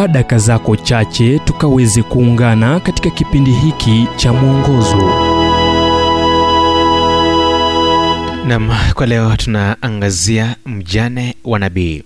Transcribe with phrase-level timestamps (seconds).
[0.00, 4.96] chukua daka zako chache tukaweze kuungana katika kipindi hiki cha mwongozo.
[8.46, 12.02] Nam kwa leo tunaangazia mjane wa nabii.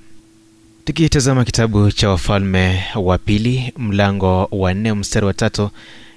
[0.85, 5.71] Tukitazama kitabu cha wafalme wa pili mlango wa nne mstari wa tatu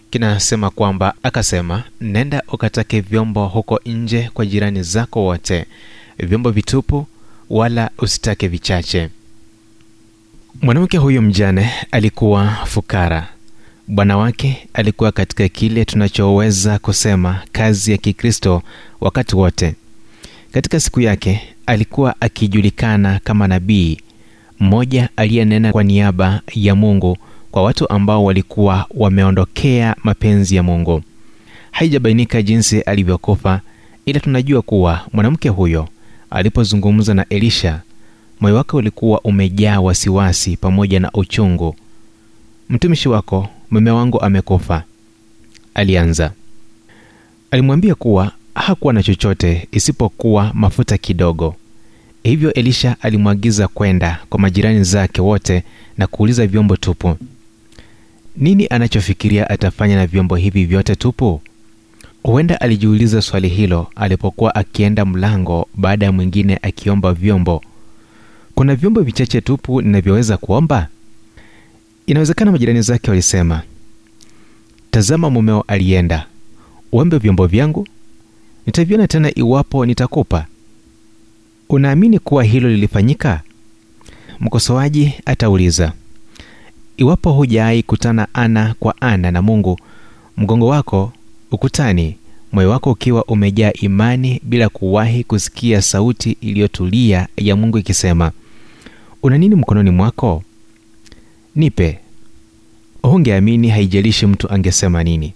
[0.09, 5.65] kinasema kwamba akasema nenda ukatake vyombo huko nje kwa jirani zako wote
[6.19, 7.07] vyombo vitupu
[7.49, 9.09] wala usitake vichache
[10.61, 13.27] mwanamke huyu mjane alikuwa fukara.
[13.87, 18.61] Bwana wake alikuwa katika kile tunachoweza kusema kazi ya kikristo
[19.01, 19.75] wakati wote.
[20.51, 23.97] Katika siku yake alikuwa akijulikana kama nabii
[24.59, 27.17] mmoja aliyenena kwa niaba ya mungu
[27.51, 31.01] kwa watu ambao walikuwa wameondokea mapenzi ya mungu.
[31.71, 33.61] Haijabainika jinsi alivyokufa
[34.05, 35.87] ila tunajua kuwa mwanamke huyo
[36.29, 37.81] alipozungumza na elisha
[38.39, 41.75] moyo wake ulikuwa umejaa wasiwasi pamoja na uchungu.
[42.69, 44.83] Mtumishi wako mume wangu amekufa
[45.73, 46.31] alianza.
[47.51, 51.55] Alimwambia kuwa hakuwa na chochote isipokuwa mafuta kidogo.
[52.23, 55.63] Hivyo elisha alimwagiza kwenda kwa majirani zake wote
[55.97, 57.15] na kuuliza vyombo tupu.
[58.37, 61.41] Nini anachofikiria atafanya na vyombo hivi vyote tupu?
[62.23, 67.61] Huenda alijiuliza swali hilo alipokuwa akienda mlango baada ya mwingine akiomba vyombo
[68.57, 70.87] kuna vyombo vichache tupu ninavyoweza kuomba?
[72.07, 73.61] Inawezekana majirani zake walisema
[74.91, 76.25] tazama mumeo alienda
[76.91, 77.87] uombe vyombo vyangu
[78.65, 80.45] nitaviona tena iwapo nitakupa.
[81.69, 83.41] Unaamini kuwa hilo lilifanyika?
[84.39, 85.93] Mkosoaji atauliza
[86.97, 89.79] iwapo hujawahi kutana ana kwa ana na mungu
[90.37, 91.11] mgongo wako
[91.51, 92.17] ukutani
[92.51, 98.31] moyo wako ukiwa umejaa imani bila kuwahi kusikia sauti iliyotulia ya mungu ikisema
[99.23, 100.43] una nini mkononi mwako?
[101.55, 101.99] Nipe.
[103.01, 105.33] Hungeamini haijalishi mtu angesema nini.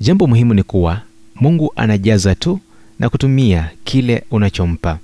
[0.00, 1.00] Jambo muhimu ni kuwa
[1.34, 2.60] mungu anajaza tu
[2.98, 4.98] na kutumia kile unachompa.